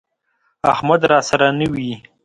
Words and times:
احمد 0.73 1.01
راسره 1.11 1.47
نه 1.59 1.65
وي، 1.73 1.91